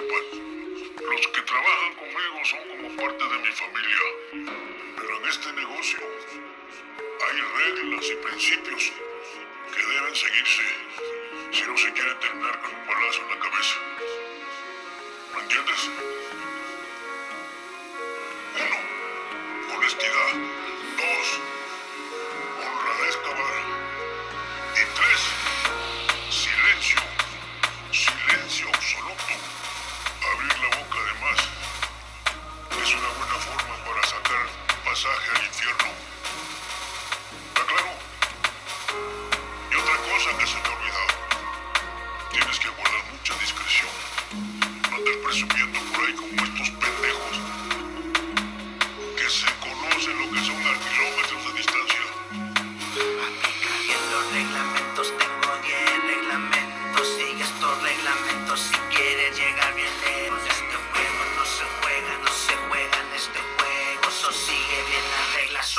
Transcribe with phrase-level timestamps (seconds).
[0.00, 3.98] los que trabajan conmigo son como parte de mi familia.
[4.96, 5.98] Pero en este negocio
[7.26, 8.92] hay reglas y principios
[9.74, 10.62] que deben seguirse
[11.50, 13.76] si no se quiere terminar con un balazo en la cabeza.
[15.34, 16.47] ¿Me entiendes?
[34.98, 35.90] Pasaje infierno.
[37.54, 37.90] ¿Está claro?
[39.70, 41.14] Y otra cosa que se me ha olvidado.
[42.32, 43.90] Tienes que guardar mucha discreción.
[44.90, 46.87] No andes presumiendo por ahí como estos pendejos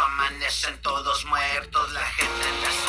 [0.05, 1.91] amanecen todos muertos.
[1.91, 2.88] La gente anda zumbando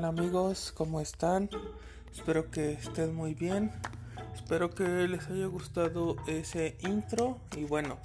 [0.00, 0.72] tal amigos?
[0.74, 1.50] ¿Cómo están?
[2.10, 3.70] Espero que estén muy bien.
[4.34, 7.38] Espero que les haya gustado ese intro.
[7.56, 7.98] Y bueno,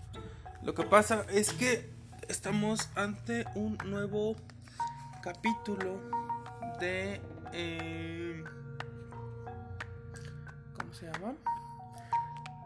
[0.63, 1.89] lo que pasa es que
[2.27, 4.35] estamos ante un nuevo
[5.21, 6.01] capítulo
[6.79, 7.21] de...
[7.53, 8.43] eh,
[10.77, 11.35] ¿Cómo se llama?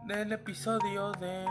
[0.07, 1.45] Del episodio de...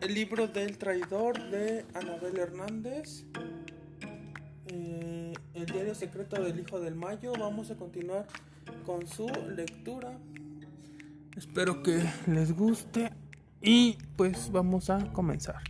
[0.00, 3.24] El libro del traidor de Anabel Hernández.
[4.70, 7.32] Eh, el diario secreto del hijo del mayo.
[7.38, 8.26] Vamos a continuar
[8.84, 10.18] con su lectura.
[11.36, 13.12] Espero que les guste.
[13.60, 15.62] Y pues vamos a comenzar.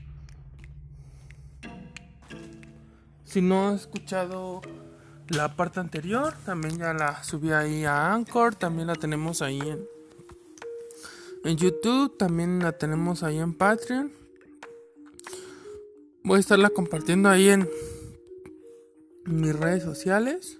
[3.24, 4.60] Si no has escuchado
[5.28, 8.54] la parte anterior, también ya la subí ahí a Anchor.
[8.54, 9.86] También la tenemos ahí en,
[11.44, 12.16] en YouTube.
[12.16, 14.12] También la tenemos ahí en Patreon.
[16.24, 17.68] Voy a estarla compartiendo ahí en
[19.28, 20.58] mis redes sociales.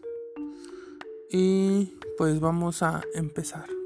[1.30, 3.77] Y pues vamos a empezar.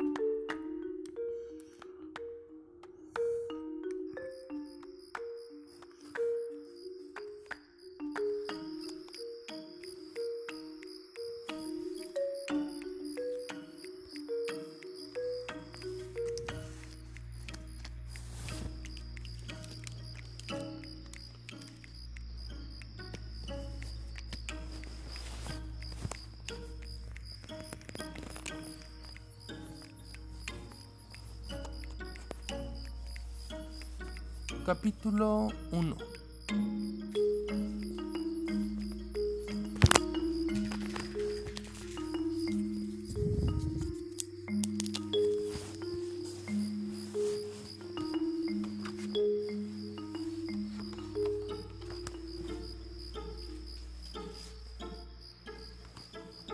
[34.64, 35.96] Capítulo 1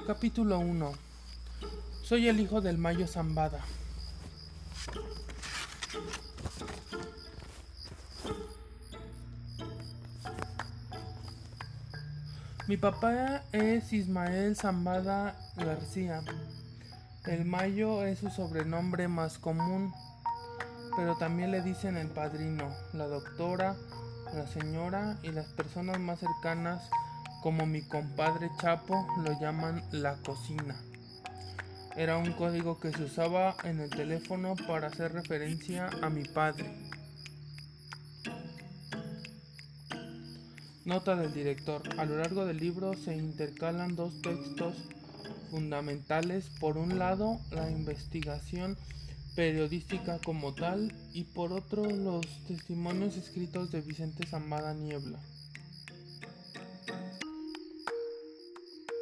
[0.07, 0.93] Capítulo 1
[2.03, 3.63] Soy el hijo del Mayo Zambada.
[12.69, 16.21] Mi papá es Ismael Zambada García.
[17.25, 19.95] El Mayo es su sobrenombre más común,
[20.95, 23.75] pero también le dicen el padrino, la doctora,
[24.35, 26.91] la señora y las personas más cercanas
[27.43, 30.77] como mi compadre Chapo lo llaman la cocina.
[31.97, 36.88] Era un código que se usaba en el teléfono para hacer referencia a mi padre.
[40.89, 41.83] Nota del director.
[41.99, 44.75] A lo largo del libro se intercalan dos textos
[45.51, 46.49] fundamentales.
[46.61, 48.79] Por un lado, la investigación
[49.37, 55.21] periodística como tal y por otro los testimonios escritos de Vicente Zambada Niebla.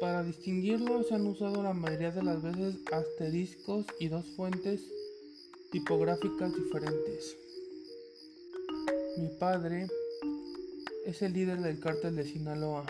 [0.01, 4.81] Para distinguirlo se han usado la mayoría de las veces asteriscos y dos fuentes
[5.71, 7.37] tipográficas diferentes.
[9.19, 9.87] Mi padre
[11.07, 12.85] es el líder del cártel de Sinaloa.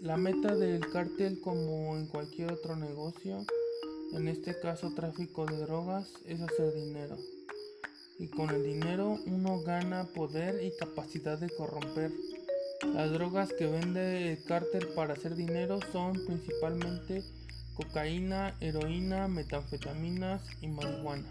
[0.00, 3.44] La meta del cártel, como en cualquier otro negocio,
[4.14, 7.18] en este caso tráfico de drogas, es hacer dinero.
[8.18, 12.10] Y con el dinero uno gana poder y capacidad de corromper.
[12.94, 17.22] Las drogas que vende el cártel para hacer dinero son principalmente
[17.74, 21.30] cocaína, heroína, metanfetaminas y marihuana.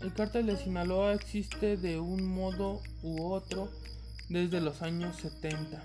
[0.00, 3.68] El cártel de Sinaloa existe de un modo u otro
[4.28, 5.82] desde los años 70.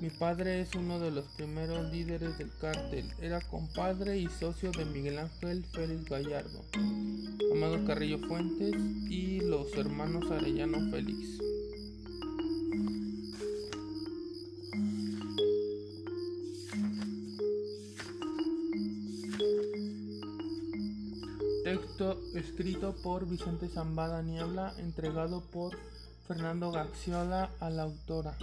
[0.00, 3.04] Mi padre es uno de los primeros líderes del cártel.
[3.20, 6.64] Era compadre y socio de Miguel Ángel Félix Gallardo,
[7.52, 8.74] Amado Carrillo Fuentes
[9.10, 11.38] y los hermanos Arellano Félix.
[21.64, 25.76] Texto escrito por Vicente Zambada Niebla, entregado por
[26.30, 28.36] Fernando Gaxiola a la autora.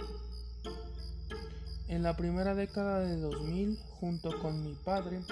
[1.88, 5.22] En la primera década de 2000, junto con mi padre,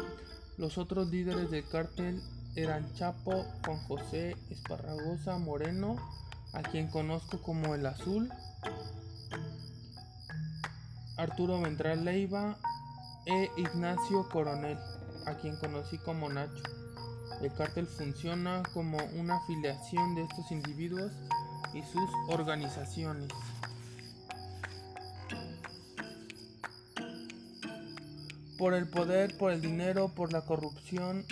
[0.57, 2.23] los otros líderes del cártel
[2.55, 5.97] eran Chapo, Juan José Esparragosa Moreno,
[6.55, 8.33] a quien conozco como el Azul,
[11.19, 12.57] Arturo Ventral Leiva
[13.27, 14.79] e Ignacio Coronel,
[15.27, 16.63] a quien conocí como Nacho.
[17.43, 21.13] El cártel funciona como una afiliación de estos individuos
[21.75, 23.29] y sus organizaciones.
[28.59, 31.25] Por el poder, por el dinero, por la corrupción,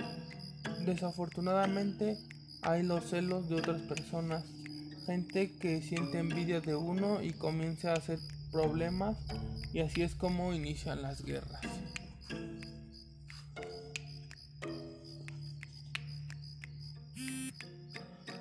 [0.85, 2.19] desafortunadamente
[2.63, 4.45] hay los celos de otras personas,
[5.07, 8.19] gente que siente envidia de uno y comienza a hacer
[8.51, 9.17] problemas
[9.73, 11.61] y así es como inician las guerras.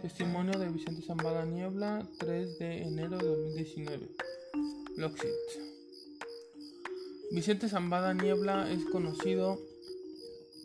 [0.03, 4.09] Testimonio de Vicente Zambada Niebla, 3 de enero de 2019.
[4.97, 5.29] Loxit.
[7.31, 9.61] Vicente Zambada Niebla es conocido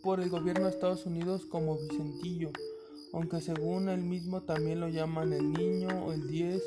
[0.03, 2.51] por el gobierno de Estados Unidos como Vicentillo,
[3.13, 6.61] aunque según él mismo también lo llaman el niño, el 10,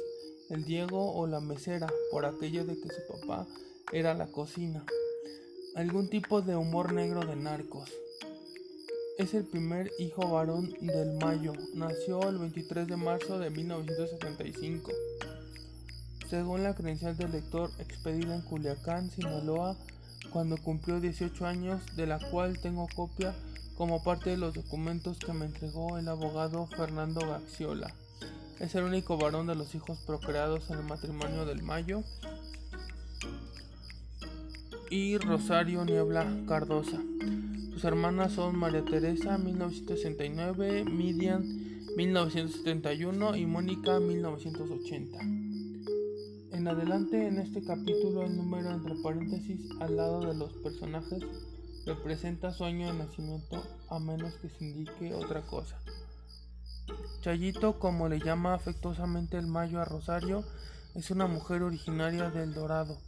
[0.52, 3.50] el Diego o la mesera, por aquello de que su papá
[3.92, 4.86] era la cocina.
[5.76, 7.92] Algún tipo de humor negro de narcos.
[9.18, 11.54] Es el primer hijo varón del Mayo.
[11.76, 14.92] Nació el 23 de marzo de 1975.
[16.30, 19.76] Según la credencial del lector expedida en Culiacán, Sinaloa,
[20.32, 23.36] cuando cumplió 18 años, de la cual tengo copia
[23.78, 27.94] como parte de los documentos que me entregó el abogado Fernando Gaxiola.
[28.60, 32.04] Es el único varón de los hijos procreados en el matrimonio del Mayo
[34.90, 37.00] y Rosario Niebla Cardosa.
[37.82, 41.42] Sus hermanas son María Teresa 1969, Midian
[41.98, 45.18] 1971 y Mónica 1980.
[46.52, 51.24] En adelante en este capítulo el número entre paréntesis al lado de los personajes
[51.88, 55.80] representa su año de nacimiento a menos que se indique otra cosa.
[57.22, 60.44] Chayito, como le llama afectuosamente el Mayo a Rosario,
[60.94, 63.00] es una mujer originaria del Dorado,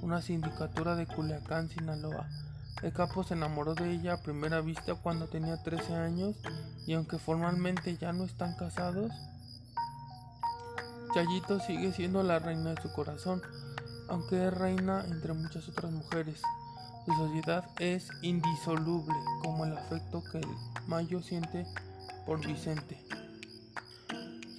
[0.00, 2.30] una sindicatura de Culiacán, Sinaloa.
[2.80, 6.36] El capo se enamoró de ella a primera vista cuando tenía 13 años
[6.86, 9.12] y aunque formalmente ya no están casados,
[11.14, 13.42] Chayito sigue siendo la reina de su corazón,
[14.08, 16.40] aunque es reina entre muchas otras mujeres.
[17.04, 20.48] Su sociedad es indisoluble, como el afecto que el
[20.86, 21.66] Mayo siente
[22.24, 23.04] por Vicente.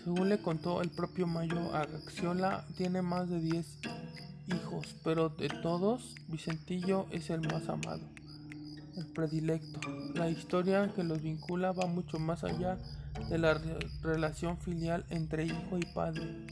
[0.03, 3.65] Según le contó el propio Mayo, Agaxiola tiene más de 10
[4.47, 8.01] hijos, pero de todos, Vicentillo es el más amado,
[8.97, 9.79] el predilecto.
[10.15, 12.77] La historia que los vincula va mucho más allá
[13.29, 16.45] de la re relación filial entre hijo y padre.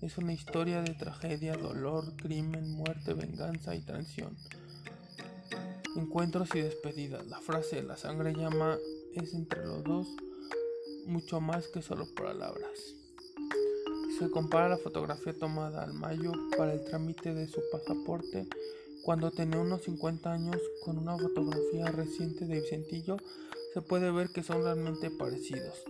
[0.00, 4.36] Es una historia de tragedia, dolor, crimen, muerte, venganza y traición.
[5.96, 7.26] Encuentros y despedidas.
[7.26, 8.76] La frase la sangre llama
[9.14, 10.08] es entre los dos
[11.06, 12.94] mucho más que solo palabras.
[14.18, 18.46] Se compara la fotografía tomada al Mayo para el trámite de su pasaporte
[19.08, 23.16] cuando tenía unos 50 años con una fotografía reciente de Vicentillo,
[23.72, 25.82] se puede ver que son realmente parecidos.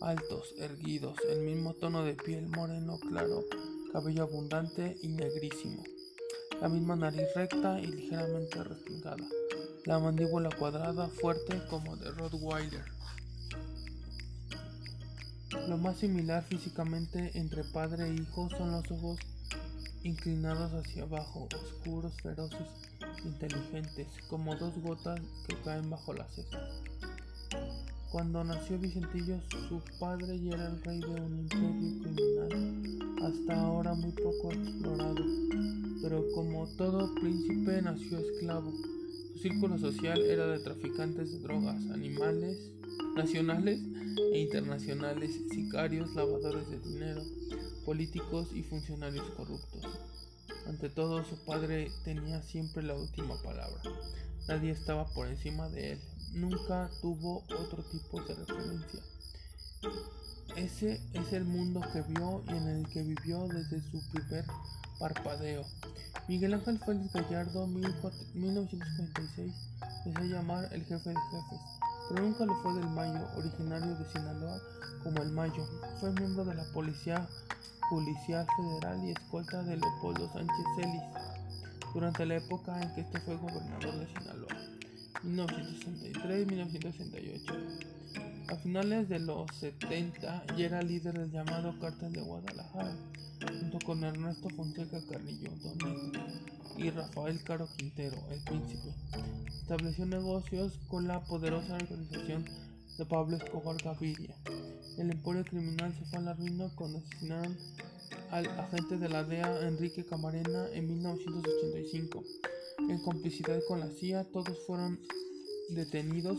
[0.00, 3.44] Altos, erguidos, el mismo tono de piel moreno claro,
[3.92, 5.84] cabello abundante y negrísimo.
[6.60, 9.24] La misma nariz recta y ligeramente respingada.
[9.84, 12.84] La mandíbula cuadrada, fuerte como de Rottweiler.
[15.68, 19.18] Lo más similar físicamente entre padre e hijo son los ojos
[20.02, 22.66] inclinados hacia abajo, oscuros, feroces,
[23.24, 25.18] inteligentes, como dos gotas
[25.48, 26.68] que caen bajo las cejas.
[28.12, 33.94] Cuando nació Vicentillo, su padre ya era el rey de un imperio criminal, hasta ahora
[33.94, 35.24] muy poco explorado,
[36.02, 38.70] pero como todo príncipe nació esclavo.
[39.32, 42.73] Su círculo social era de traficantes de drogas, animales,
[43.16, 43.80] nacionales
[44.32, 47.22] e internacionales, sicarios, lavadores de dinero,
[47.84, 49.82] políticos y funcionarios corruptos.
[50.66, 53.82] Ante todo, su padre tenía siempre la última palabra.
[54.48, 56.00] Nadie estaba por encima de él.
[56.32, 59.00] Nunca tuvo otro tipo de referencia.
[60.56, 64.44] Ese es el mundo que vio y en el que vivió desde su primer
[64.98, 65.64] parpadeo.
[66.28, 69.52] Miguel Ángel Félix Gallardo, 1946,
[70.04, 71.60] se llamar el jefe de jefes,
[72.08, 74.60] pero nunca lo fue del Mayo, originario de Sinaloa
[75.02, 75.66] como el Mayo.
[76.00, 77.26] Fue miembro de la Policía
[77.88, 81.02] Judicial Federal y escolta de Leopoldo Sánchez Celis
[81.92, 84.56] durante la época en que este fue gobernador de Sinaloa,
[85.24, 87.94] 1963-1968.
[88.48, 92.94] A finales de los 70 ya era líder del llamado Cártel de Guadalajara,
[93.60, 96.12] junto con Ernesto Fonseca Carrillo Domingo
[96.76, 98.92] y Rafael Caro Quintero, el príncipe.
[99.64, 102.44] Estableció negocios con la poderosa organización
[102.98, 104.36] de Pablo Escobar Gaviria.
[104.98, 107.56] El emporio criminal se fue a la ruina cuando asesinaron
[108.30, 112.24] al agente de la DEA Enrique Camarena en 1985.
[112.90, 115.00] En complicidad con la CIA, todos fueron
[115.70, 116.36] detenidos,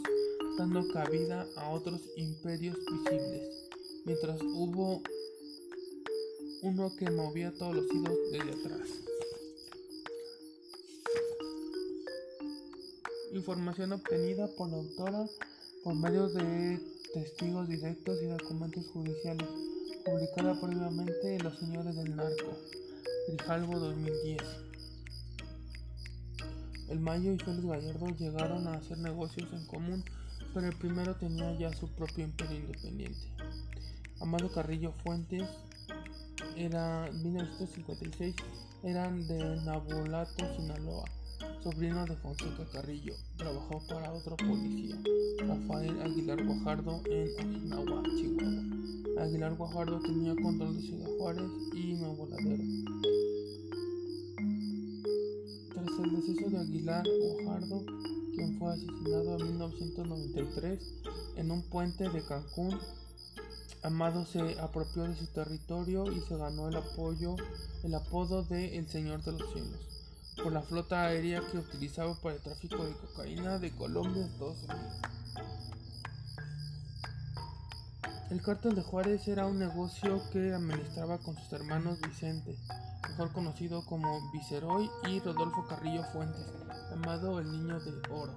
[0.60, 3.70] dando cabida a otros imperios visibles,
[4.06, 5.02] mientras hubo
[6.62, 9.15] uno que movía todos los hilos desde atrás.
[13.36, 15.26] Información obtenida por la autora
[15.84, 16.80] por medio de
[17.14, 19.46] testigos directos y documentos judiciales,
[20.06, 22.58] publicada previamente en Los Señores del Narco,
[23.28, 24.42] Grijalvo 2010.
[26.88, 30.02] El Mayo y Félix Gallardo llegaron a hacer negocios en común,
[30.54, 33.20] pero el primero tenía ya su propio imperio independiente.
[34.22, 35.44] Amado Carrillo Fuentes
[36.56, 38.34] era 1956,
[38.84, 41.04] eran de Nabolato, Sinaloa
[41.66, 45.02] sobrino de Fonseca Carrillo, trabajó para otro policía,
[45.40, 49.24] Rafael Aguilar Guajardo, en Ojinawa, Chihuahua.
[49.24, 52.64] Aguilar Guajardo tenía control de Ciudad Juárez y Nuevo Ladero.
[55.74, 57.84] Tras el deceso de Aguilar Guajardo,
[58.36, 60.80] quien fue asesinado en 1993
[61.38, 62.78] en un puente de Cancún,
[63.82, 67.36] Amado se apropió de su territorio y se ganó el apoyo,
[67.84, 69.95] el apodo de El Señor de los Cielos
[70.42, 74.64] por la flota aérea que utilizaba para el tráfico de cocaína de Colombia a Estados
[74.64, 75.02] Unidos.
[78.32, 82.58] El cártel de Juárez era un negocio que administraba con sus hermanos Vicente,
[83.10, 86.46] mejor conocido como Viceroy, y Rodolfo Carrillo Fuentes,
[86.90, 88.34] llamado el Niño de Oro.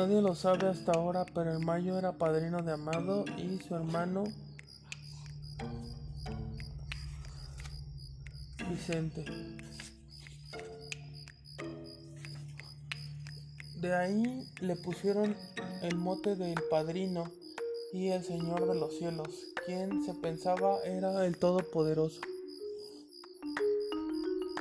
[0.00, 4.24] Nadie lo sabe hasta ahora, pero el Mayo era padrino de Amado y su hermano
[8.70, 9.26] Vicente.
[13.76, 15.36] De ahí le pusieron
[15.82, 17.30] el mote del padrino
[17.92, 19.28] y el Señor de los cielos,
[19.66, 22.22] quien se pensaba era el todopoderoso,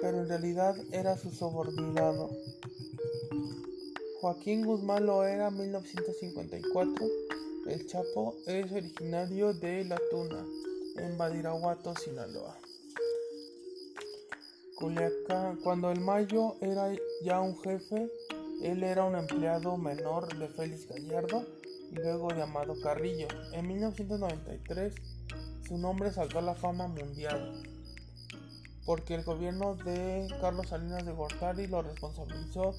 [0.01, 2.29] pero en realidad era su subordinado.
[4.21, 7.05] Joaquín Guzmán lo era 1954.
[7.67, 10.45] El Chapo es originario de La Tuna,
[10.97, 12.57] en Badiraguato, Sinaloa.
[15.63, 16.91] Cuando el Mayo era
[17.23, 18.11] ya un jefe,
[18.61, 21.45] él era un empleado menor de Félix Gallardo
[21.89, 23.27] y luego de Amado Carrillo.
[23.53, 24.95] En 1993
[25.65, 27.61] su nombre saltó a la fama mundial
[28.85, 32.75] porque el gobierno de Carlos Salinas de Gortari lo responsabilizó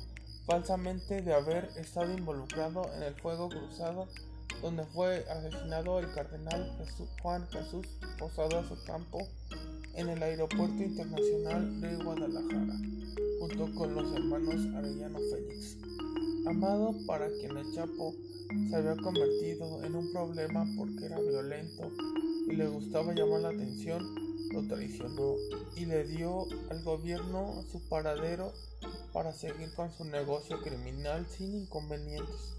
[0.50, 4.08] falsamente de haber estado involucrado en el fuego cruzado
[4.62, 6.76] donde fue asesinado el cardenal
[7.22, 7.86] Juan Jesús
[8.18, 9.20] Posada Campo
[9.94, 12.74] en el aeropuerto internacional de Guadalajara,
[13.38, 15.76] junto con los hermanos Arellano Félix.
[16.48, 18.12] Amado para quien el Chapo
[18.68, 21.92] se había convertido en un problema porque era violento
[22.48, 24.04] y le gustaba llamar la atención,
[24.52, 25.36] lo traicionó
[25.76, 28.52] y le dio al gobierno su paradero
[29.12, 32.54] para seguir con su negocio criminal sin inconvenientes.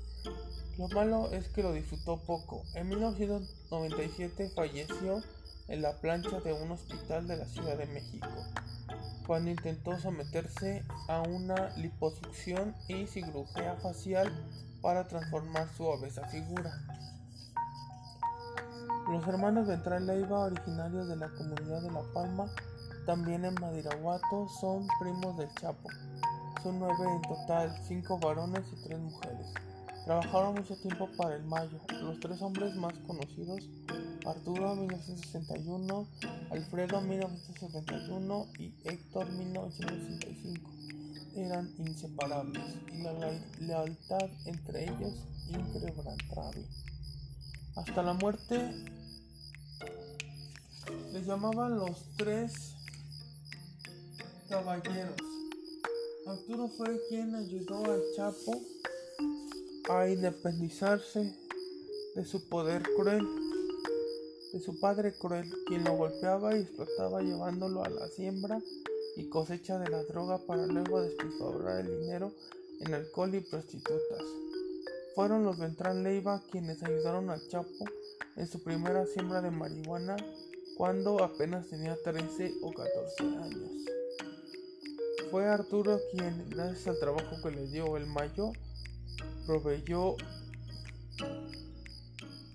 [0.78, 2.64] Lo malo es que lo disfrutó poco.
[2.74, 5.22] En 1997 falleció
[5.68, 8.28] en la plancha de un hospital de la Ciudad de México,
[9.26, 14.32] cuando intentó someterse a una liposucción y cirugía facial
[14.82, 16.74] para transformar su obesa figura.
[19.10, 22.52] Los hermanos Ventral Leiva, originarios de la comunidad de La Palma,
[23.06, 25.90] también en Madiraguato, son primos del Chapo.
[26.64, 29.48] Son nueve en total, cinco varones y tres mujeres.
[30.06, 31.80] Trabajaron mucho tiempo para el Mayo.
[32.04, 33.68] Los tres hombres más conocidos,
[34.28, 36.08] Arturo 1961,
[36.52, 40.72] Alfredo 1971 y Héctor 1965,
[41.36, 42.64] eran inseparables
[42.94, 43.14] y la
[43.60, 45.16] lealtad entre ellos
[45.50, 46.66] inquebrantable.
[47.76, 48.72] Hasta la muerte
[51.12, 52.76] les llamaban los tres
[54.48, 55.31] caballeros.
[56.26, 58.62] Arturo fue quien ayudó al Chapo
[59.90, 61.36] a independizarse
[62.16, 63.26] de su poder cruel,
[64.54, 68.62] de su padre cruel, quien lo golpeaba y explotaba llevándolo a la siembra
[69.16, 72.32] y cosecha de la droga para luego despilfarrar el dinero
[72.82, 74.24] en alcohol y prostitutas.
[75.16, 77.86] Fueron los Ventral Leiva quienes ayudaron al Chapo
[78.36, 80.18] en su primera siembra de marihuana
[80.78, 84.01] cuando apenas tenía 13 o 14 años.
[85.32, 88.52] Fue Arturo quien, gracias al trabajo que le dio el Mayo,
[89.48, 90.18] proveyó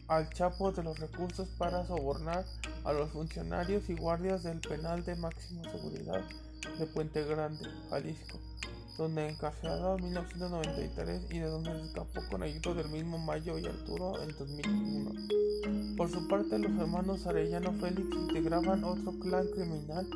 [0.09, 2.45] al Chapo de los recursos para sobornar
[2.85, 6.23] a los funcionarios y guardias del penal de máxima seguridad
[6.79, 8.39] de Puente Grande, Jalisco,
[8.99, 14.23] donde encarcelado en 1993 y de donde escapó con ayuda del mismo Mayo y Arturo
[14.23, 15.97] en 2001.
[15.97, 20.07] Por su parte, los hermanos Arellano Félix integraban otro clan criminal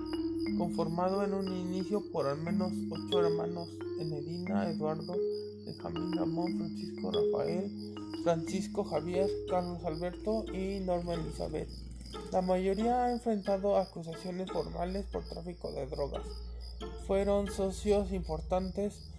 [0.56, 5.14] conformado en un inicio por al menos ocho hermanos en Medina, Eduardo,
[5.64, 11.68] Benjamín Ramón, Francisco Rafael, Francisco Javier, Carlos Alberto y Norma Elizabeth.
[12.32, 16.26] La mayoría ha enfrentado acusaciones formales por tráfico de drogas.
[17.06, 19.10] Fueron socios importantes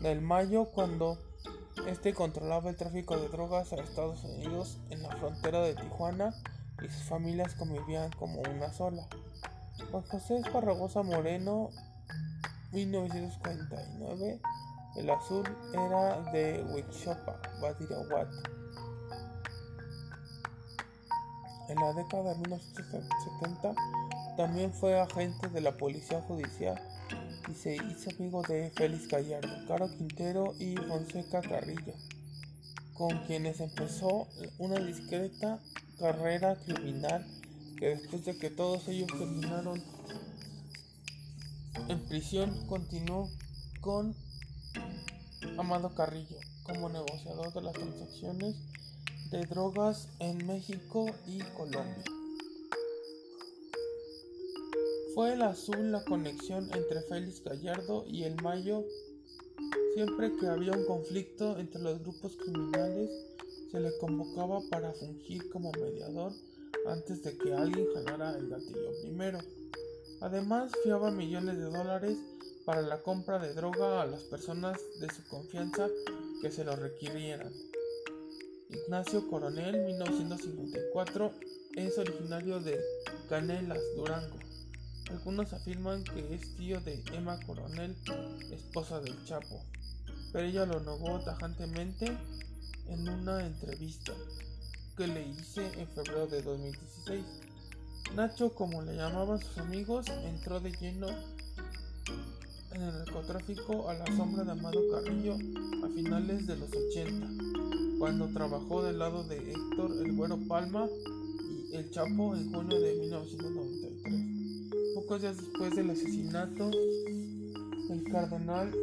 [0.00, 1.18] del Mayo cuando
[1.86, 6.34] este controlaba el tráfico de drogas a Estados Unidos en la frontera de Tijuana
[6.82, 9.06] y sus familias convivían como una sola.
[9.92, 11.68] Juan José Esparragosa Moreno,
[12.72, 14.40] 1949
[14.96, 18.36] el azul era de Huichopa, Badiraguato.
[21.68, 23.74] En la década de 1970
[24.38, 26.80] también fue agente de la Policía Judicial
[27.50, 31.92] y se hizo amigo de Félix Gallardo, Caro Quintero y Fonseca Carrillo,
[32.94, 34.26] con quienes empezó
[34.58, 35.58] una discreta
[35.98, 37.26] carrera criminal
[37.82, 39.82] que después de que todos ellos terminaron
[41.88, 43.28] en prisión continuó
[43.80, 44.14] con
[45.58, 48.54] Amado Carrillo como negociador de las transacciones
[49.32, 52.04] de drogas en México y Colombia.
[55.16, 58.84] Fue el azul la conexión entre Félix Gallardo y el Mayo.
[59.96, 63.10] Siempre que había un conflicto entre los grupos criminales,
[63.72, 66.32] se le convocaba para fungir como mediador
[66.86, 69.38] antes de que alguien jalara el gatillo primero.
[70.20, 72.16] Además, fiaba millones de dólares
[72.64, 75.88] para la compra de droga a las personas de su confianza
[76.40, 77.52] que se lo requirieran.
[78.68, 81.32] Ignacio Coronel, 1954,
[81.76, 82.80] es originario de
[83.28, 84.38] Canelas, Durango.
[85.10, 87.94] Algunos afirman que es tío de Emma Coronel,
[88.50, 89.62] esposa del Chapo,
[90.32, 92.16] pero ella lo negó tajantemente
[92.86, 94.12] en una entrevista.
[94.96, 97.24] Que le hice en febrero de 2016.
[98.14, 101.06] Nacho, como le llamaban sus amigos, entró de lleno
[102.72, 107.26] en el narcotráfico a la sombra de Amado Carrillo a finales de los 80,
[107.98, 110.88] cuando trabajó del lado de Héctor El Güero Palma
[111.70, 114.94] y El Chapo en junio de 1993.
[114.94, 116.70] Pocos días después del asesinato,
[117.90, 118.74] el cardenal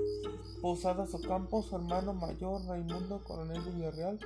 [0.62, 4.20] Posadas Ocampo, su hermano mayor Raimundo Coronel Villarreal,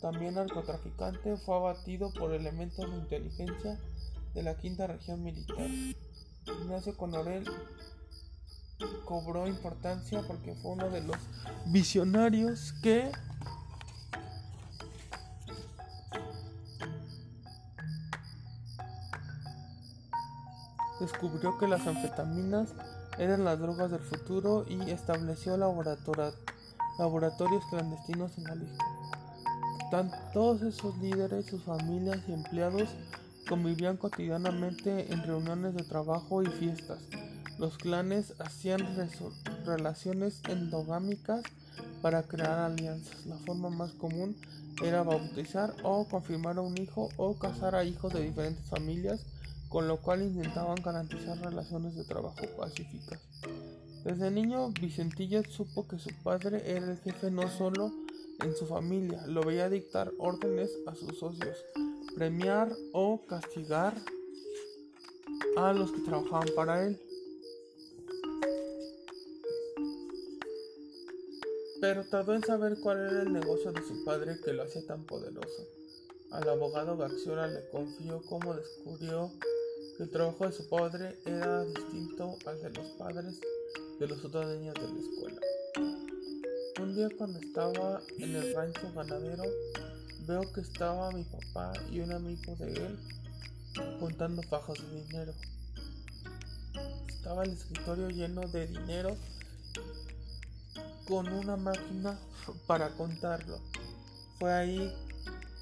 [0.00, 3.78] también narcotraficante, fue abatido por elementos de inteligencia
[4.34, 5.68] de la quinta región militar.
[6.46, 7.44] Ignacio Conorel
[9.04, 11.16] cobró importancia porque fue uno de los
[11.66, 13.10] visionarios que
[21.00, 22.74] descubrió que las anfetaminas
[23.18, 28.93] eran las drogas del futuro y estableció laboratorios clandestinos en Jalisco.
[30.32, 32.88] Todos esos líderes, sus familias y empleados
[33.48, 36.98] convivían cotidianamente en reuniones de trabajo y fiestas.
[37.58, 38.80] Los clanes hacían
[39.64, 41.42] relaciones endogámicas
[42.02, 43.24] para crear alianzas.
[43.26, 44.36] La forma más común
[44.82, 49.24] era bautizar o confirmar a un hijo o casar a hijos de diferentes familias,
[49.68, 53.20] con lo cual intentaban garantizar relaciones de trabajo pacíficas.
[54.04, 57.92] Desde niño, Vicentillo supo que su padre era el jefe no solo
[58.42, 61.64] en su familia, lo veía dictar órdenes a sus socios,
[62.14, 63.94] premiar o castigar
[65.56, 66.98] a los que trabajaban para él.
[71.84, 75.04] pero tardó en saber cuál era el negocio de su padre que lo hacía tan
[75.04, 75.68] poderoso.
[76.30, 79.30] Al abogado Gaxiola le confió cómo descubrió
[79.98, 83.38] que el trabajo de su padre era distinto al de los padres
[84.00, 85.40] de los otros niños de la escuela.
[86.80, 89.44] Un día cuando estaba en el rancho ganadero,
[90.26, 92.98] veo que estaba mi papá y un amigo de él
[94.00, 95.32] contando fajas de dinero.
[97.06, 99.16] Estaba el escritorio lleno de dinero
[101.06, 102.18] con una máquina
[102.66, 103.60] para contarlo.
[104.40, 104.92] Fue ahí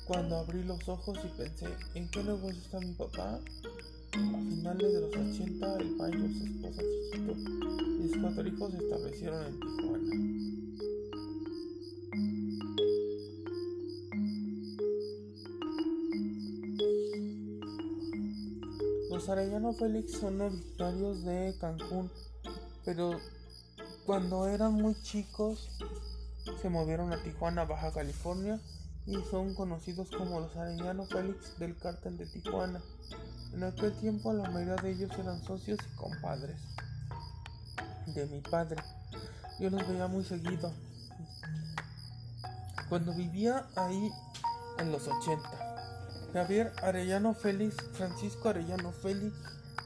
[0.07, 3.39] cuando abrí los ojos y pensé, ¿en qué negocio está mi papá?
[4.15, 7.33] A finales de los 80, el baño, su esposa, chiquito
[8.03, 9.92] y sus cuatro hijos se establecieron en Tijuana.
[19.23, 22.11] Los Arellano Félix son originarios de Cancún,
[22.85, 23.21] pero
[24.05, 25.71] cuando eran muy chicos
[26.61, 28.59] se movieron a Tijuana, Baja California
[29.07, 32.83] y son conocidos como los Arellano Félix del cártel de Tijuana.
[33.53, 36.57] En aquel tiempo la mayoría de ellos eran socios y compadres
[38.07, 38.83] de mi padre.
[39.61, 40.73] Yo los veía muy seguido.
[42.89, 44.11] Cuando vivía ahí
[44.79, 45.72] en los 80.
[46.33, 49.35] Javier Arellano Félix, Francisco Arellano Félix,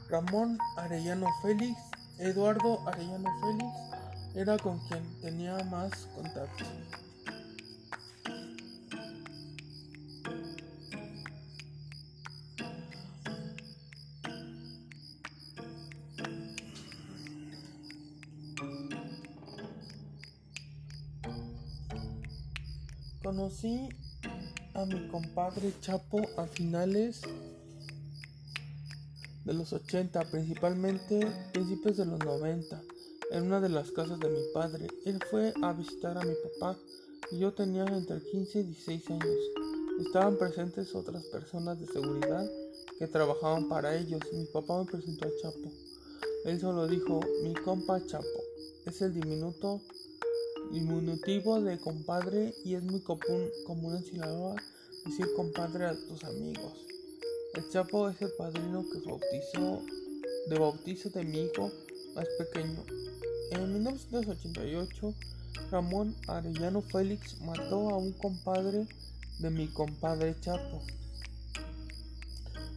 [0.09, 1.77] Ramón Arellano Félix,
[2.19, 3.97] Eduardo Arellano Félix,
[4.33, 6.63] era con quien tenía más contacto.
[23.21, 23.89] Conocí
[25.37, 27.21] mi compadre Chapo a finales
[29.45, 32.81] de los 80, principalmente principios de los 90
[33.33, 34.87] en una de las casas de mi padre.
[35.05, 36.75] Él fue a visitar a mi papá
[37.29, 39.37] y yo tenía entre 15 y 16 años.
[40.07, 42.49] Estaban presentes otras personas de seguridad
[42.97, 44.21] que trabajaban para ellos.
[44.33, 45.71] Mi papá me presentó a Chapo.
[46.45, 48.41] Él solo dijo, mi compa Chapo.
[48.87, 49.81] Es el diminuto,
[50.71, 54.55] diminutivo de compadre y es muy común, común en Sinaloa
[55.07, 56.73] decir compadre a tus amigos.
[57.53, 59.81] El Chapo es el padrino que bautizó
[60.49, 61.71] de bautizo de mi hijo
[62.13, 62.83] más pequeño.
[63.51, 65.13] En 1988,
[65.71, 68.85] Ramón Arellano Félix mató a un compadre
[69.39, 70.81] de mi compadre Chapo.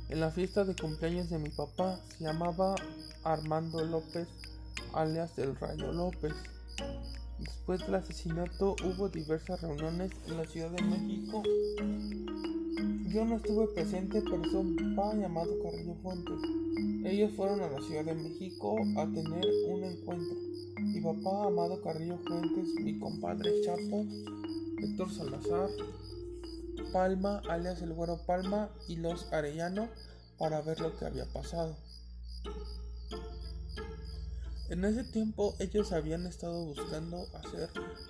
[0.09, 2.77] En la fiesta de cumpleaños de mi papá se llamaba
[3.25, 4.29] Armando López,
[4.93, 6.33] alias el Rayo López.
[7.51, 11.43] Después del asesinato hubo diversas reuniones en la Ciudad de México.
[13.09, 16.39] Yo no estuve presente, pero son un papá llamado Carrillo Fuentes.
[17.05, 20.37] Ellos fueron a la Ciudad de México a tener un encuentro.
[20.79, 24.07] Mi papá, Amado Carrillo Fuentes, mi compadre Chapo,
[24.79, 25.71] Héctor Salazar,
[26.93, 29.89] Palma, alias el Güero Palma, y los Arellano
[30.39, 31.77] para ver lo que había pasado.
[34.71, 37.69] En ese tiempo ellos habían estado buscando hacer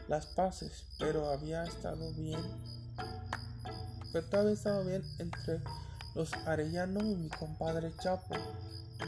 [0.08, 2.40] las paces, pero había estado bien
[4.12, 5.60] pero todavía estaba bien entre
[6.14, 8.34] los Arellano y mi compadre Chapo,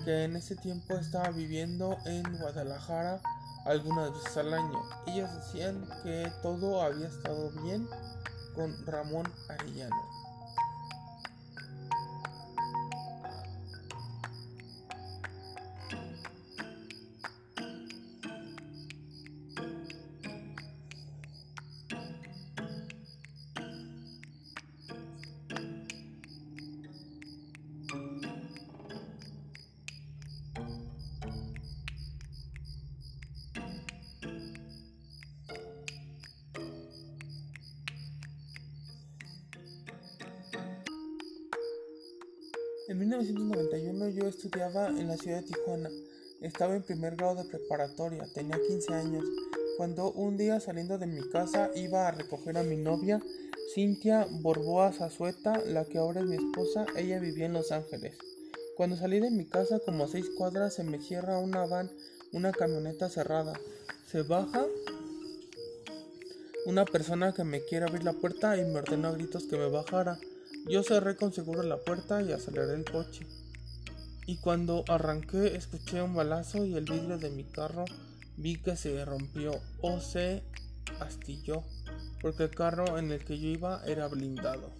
[0.05, 3.21] que en ese tiempo estaba viviendo en Guadalajara
[3.65, 4.83] algunas veces al año.
[5.07, 7.89] Ellos decían que todo había estado bien
[8.55, 10.12] con Ramón Arellano.
[42.89, 45.89] En 1991 yo estudiaba en la ciudad de Tijuana.
[46.41, 49.25] Estaba en primer grado de preparatoria, tenía 15 años,
[49.77, 53.23] cuando un día saliendo de mi casa iba a recoger a mi novia,
[53.73, 58.17] Cintia Borboa Zazueta, la que ahora es mi esposa, ella vivía en Los Ángeles.
[58.77, 61.89] Cuando salí de mi casa como a seis cuadras se me cierra una van,
[62.33, 63.53] una camioneta cerrada.
[64.11, 64.67] Se baja
[66.67, 69.69] una persona que me quiere abrir la puerta y me ordenó a gritos que me
[69.69, 70.19] bajara.
[70.69, 73.27] Yo cerré con seguro la puerta y aceleré el coche.
[74.27, 77.85] Y cuando arranqué escuché un balazo y el vidrio de mi carro
[78.37, 80.43] vi que se rompió o se
[81.01, 81.63] astilló
[82.21, 84.71] porque el carro en el que yo iba era blindado.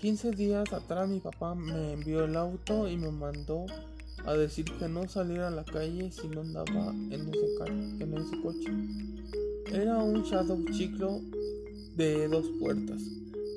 [0.00, 3.66] 15 días atrás mi papá me envió el auto y me mandó
[4.26, 8.40] a decir que no saliera a la calle si no andaba en ese, en ese
[8.42, 8.72] coche.
[9.72, 11.20] Era un Shadow Chiclo
[11.94, 13.00] de dos puertas.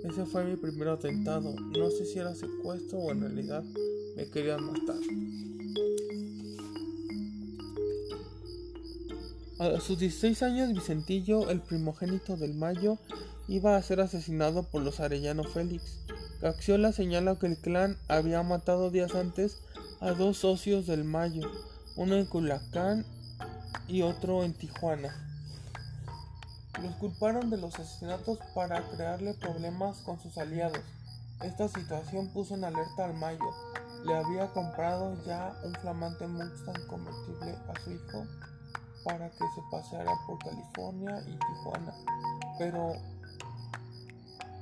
[0.08, 1.56] Ese fue mi primer atentado.
[1.56, 3.64] No sé si era secuestro o en realidad
[4.16, 4.98] me querían matar.
[9.58, 12.98] A sus 16 años, Vicentillo, el primogénito del Mayo,
[13.48, 16.00] iba a ser asesinado por los Arellano Félix.
[16.42, 19.60] Caxiola señala que el clan había matado días antes
[20.02, 21.50] a dos socios del Mayo,
[21.96, 23.06] uno en Culacán
[23.88, 25.35] y otro en Tijuana.
[26.86, 30.82] Los culparon de los asesinatos para crearle problemas con sus aliados.
[31.42, 33.40] Esta situación puso en alerta al Mayo.
[34.06, 38.28] Le había comprado ya un flamante Mustang convertible a su hijo
[39.04, 41.94] para que se paseara por California y Tijuana,
[42.60, 42.94] pero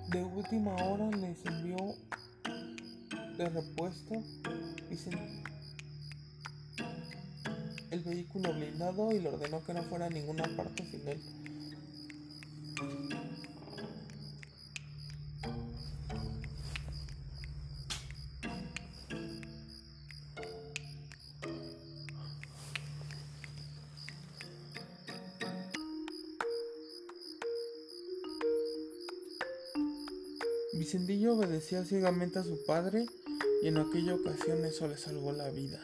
[0.08, 1.76] de última hora les envió
[3.38, 4.16] de repuesto
[7.92, 11.43] el vehículo blindado y le ordenó que no fuera a ninguna parte sin él.
[30.94, 33.08] Vicendillo obedecía ciegamente a su padre
[33.64, 35.84] y en aquella ocasión eso le salvó la vida.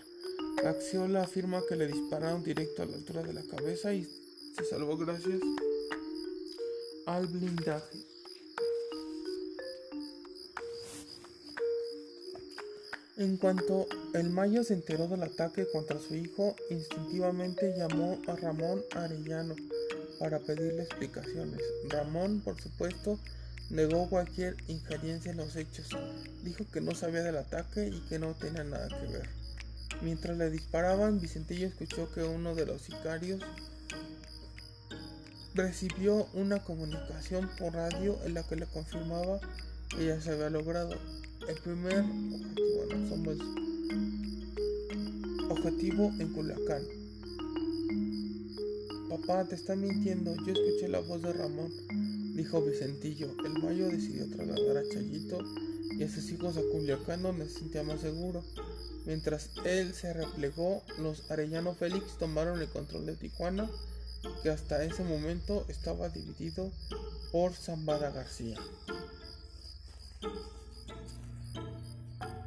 [0.64, 4.98] Axiola afirma que le dispararon directo a la altura de la cabeza y se salvó
[4.98, 5.40] gracias
[7.08, 7.98] al blindaje.
[13.18, 18.84] En cuanto el Mayo se enteró del ataque contra su hijo, instintivamente llamó a Ramón
[18.92, 19.56] Arellano
[20.20, 21.62] para pedirle explicaciones.
[21.90, 23.18] Ramón, por supuesto,
[23.70, 25.90] negó cualquier injerencia en los hechos.
[26.44, 29.30] Dijo que no sabía del ataque y que no tenía nada que ver.
[30.02, 33.42] Mientras le disparaban, Vicentillo escuchó que uno de los sicarios
[35.54, 39.40] recibió una comunicación por radio en la que le confirmaba
[39.90, 40.96] que ya se había logrado.
[41.48, 42.04] El primer
[43.12, 43.34] objetivo,
[45.50, 46.84] objetivo en Culiacán.
[49.10, 50.36] Papá, te está mintiendo.
[50.46, 51.72] Yo escuché la voz de Ramón
[52.40, 53.36] dijo Vicentillo.
[53.46, 55.40] El Mayo decidió trasladar a Chayito
[55.92, 58.44] y a sus hijos a Culiacán donde se sentía más seguro.
[59.06, 63.70] Mientras él se replegó, los Arellano Félix tomaron el control de Tijuana,
[64.42, 66.72] que hasta ese momento estaba dividido
[67.34, 68.58] por Zambada García.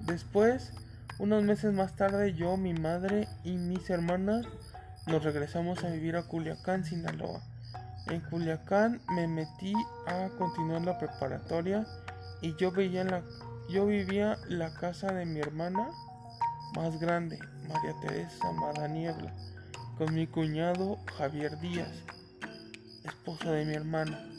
[0.07, 0.71] Después,
[1.19, 4.47] unos meses más tarde, yo, mi madre y mis hermanas
[5.07, 7.43] nos regresamos a vivir a Culiacán, Sinaloa.
[8.07, 9.73] En Culiacán me metí
[10.07, 11.87] a continuar la preparatoria
[12.41, 13.23] y yo, veía la,
[13.71, 15.89] yo vivía la casa de mi hermana
[16.75, 17.39] más grande,
[17.69, 19.33] María Teresa Madaniebla,
[19.99, 21.93] con mi cuñado Javier Díaz,
[23.05, 24.32] esposo de mi hermana.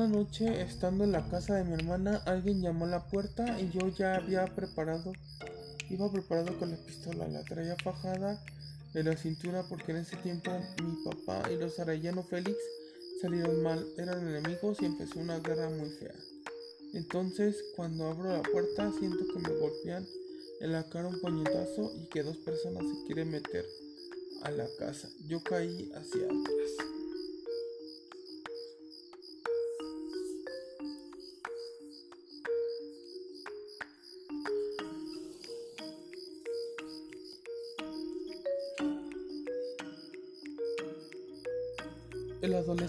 [0.00, 3.68] Una noche, estando en la casa de mi hermana, alguien llamó a la puerta y
[3.68, 5.12] yo ya había preparado
[5.90, 8.42] Iba preparado con la pistola, la traía fajada
[8.94, 12.56] en la cintura porque en ese tiempo mi papá y los Arellano Félix
[13.20, 16.14] salieron mal, eran enemigos y empezó una guerra muy fea.
[16.94, 20.06] Entonces, cuando abro la puerta, siento que me golpean
[20.62, 23.66] en la cara un puñetazo y que dos personas se quieren meter
[24.44, 25.10] a la casa.
[25.28, 26.99] Yo caí hacia atrás.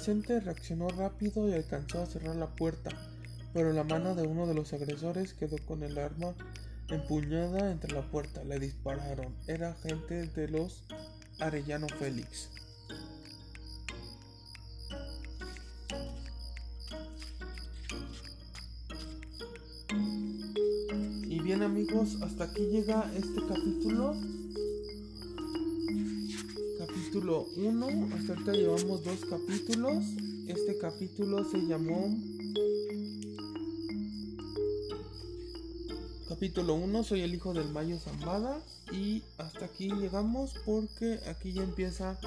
[0.01, 2.89] Adolescente reaccionó rápido y alcanzó a cerrar la puerta,
[3.53, 6.33] pero la mano de uno de los agresores quedó con el arma
[6.89, 8.43] empuñada entre la puerta.
[8.43, 9.35] Le dispararon.
[9.45, 10.85] Era gente de los
[11.39, 12.49] Arellano Félix.
[21.27, 24.15] Y bien amigos, hasta aquí llega este capítulo.
[27.31, 28.15] Capítulo 1.
[28.17, 30.03] Hasta ahorita llevamos dos capítulos.
[30.47, 32.13] Este capítulo se llamó
[36.27, 38.59] Capítulo 1, soy el hijo del Mayo Zambada
[38.91, 42.19] y hasta aquí llegamos porque aquí ya empieza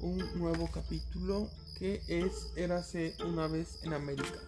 [0.00, 4.38] un nuevo capítulo que es Érase una vez en América.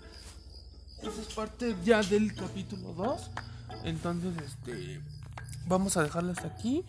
[1.03, 3.31] Esa es parte ya del capítulo 2.
[3.83, 5.01] Entonces, este
[5.67, 6.85] vamos a dejarlo hasta aquí.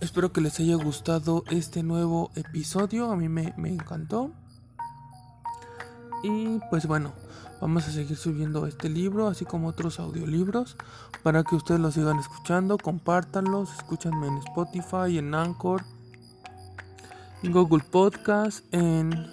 [0.00, 3.10] Espero que les haya gustado este nuevo episodio.
[3.10, 4.30] A mí me, encantó.
[6.22, 7.12] Y pues bueno,
[7.58, 10.76] Vamos a seguir subiendo este libro, así como otros audiolibros,
[11.22, 12.76] para que ustedes lo sigan escuchando.
[12.76, 15.82] Compártanlos, escúchanme en Spotify, en Anchor,
[17.42, 19.26] en Google Podcast, en.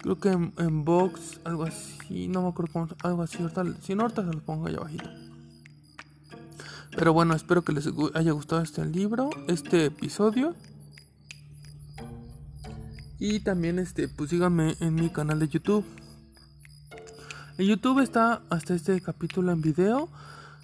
[0.00, 3.42] Creo que en, en Vox, algo así, no me acuerdo cómo, algo así.
[3.42, 5.23] Ahorita, si no, ahorita se los pongo allá abajito.
[6.96, 10.54] Pero bueno, espero que les haya gustado este libro, este episodio.
[13.18, 15.84] Y también este, pues síganme en mi canal de YouTube.
[17.58, 20.08] En YouTube está hasta este capítulo en video.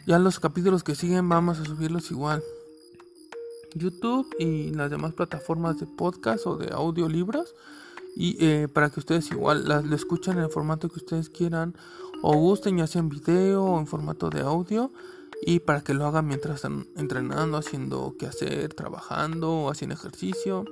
[0.06, 2.42] Ya los capítulos que siguen vamos a subirlos igual.
[3.74, 7.54] YouTube y las demás plataformas de podcast o de audiolibros.
[8.16, 11.74] Y eh, para que ustedes igual las, lo escuchen en el formato que ustedes quieran
[12.22, 14.92] o gusten, ya sea en video o en formato de audio.
[15.42, 20.64] Y para que lo hagan mientras están entrenando, haciendo qué hacer, trabajando haciendo ejercicio,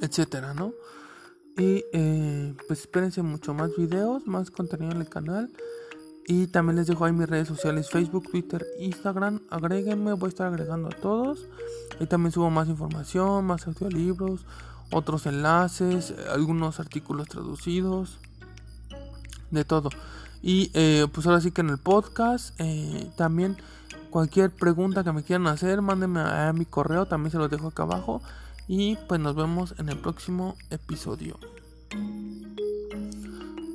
[0.00, 0.72] etcétera, ¿no?
[1.58, 5.50] Y eh, pues espérense mucho más videos, más contenido en el canal.
[6.28, 9.40] Y también les dejo ahí mis redes sociales, Facebook, Twitter, Instagram.
[9.48, 11.48] Agréguenme, voy a estar agregando a todos.
[12.00, 14.44] Y también subo más información, más audiolibros,
[14.90, 18.18] otros enlaces, algunos artículos traducidos,
[19.50, 19.88] de todo.
[20.46, 23.56] Y eh, pues ahora sí que en el podcast eh, también
[24.10, 27.82] cualquier pregunta que me quieran hacer, mándenme a mi correo, también se los dejo acá
[27.82, 28.22] abajo.
[28.68, 31.36] Y pues nos vemos en el próximo episodio.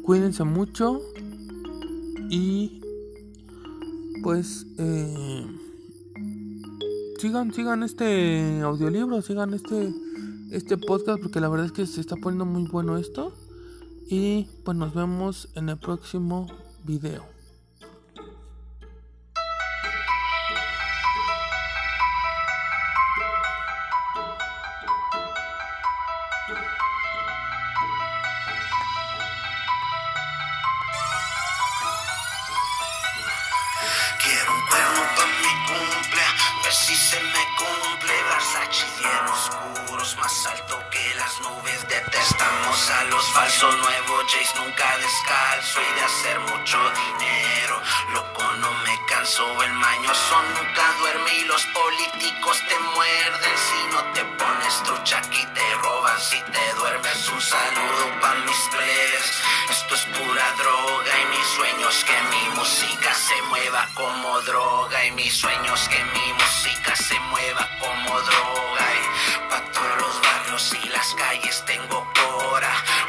[0.05, 1.01] Cuídense mucho.
[2.29, 2.81] Y
[4.23, 5.45] pues eh,
[7.19, 9.93] sigan, sigan este audiolibro, sigan este,
[10.51, 13.33] este podcast porque la verdad es que se está poniendo muy bueno esto.
[14.09, 16.47] Y pues nos vemos en el próximo
[16.85, 17.40] video.
[42.03, 47.81] Detestamos a los falsos nuevos Jays, nunca descalzo y de hacer mucho dinero.
[48.13, 53.53] Loco, no me canso, el mañoso nunca duerme y los políticos te muerden.
[53.55, 58.61] Si no te pones trucha aquí te roban, si te duermes un saludo para mis
[58.71, 59.31] plebes.
[59.69, 65.11] Esto es pura droga y mis sueños que mi música se mueva como droga y
[65.11, 68.51] mis sueños que mi música se mueva como droga
[70.69, 73.00] y las calles tengo cora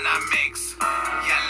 [0.00, 0.76] marijuana mix.
[1.26, 1.49] Yellow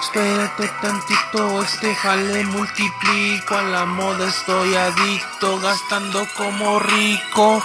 [0.00, 3.54] Espérate tantito, este jale multiplico.
[3.56, 7.62] A la moda estoy adicto, gastando como rico.